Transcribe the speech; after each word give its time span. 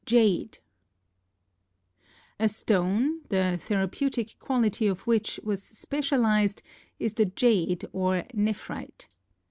Jade 0.07 0.57
A 2.39 2.49
stone 2.49 3.21
the 3.29 3.59
therapeutic 3.61 4.35
quality 4.39 4.87
of 4.87 5.01
which 5.01 5.39
was 5.43 5.61
specialized 5.61 6.63
is 6.97 7.13
the 7.13 7.25
jade 7.25 7.85
or 7.93 8.23
nephrite. 8.33 9.09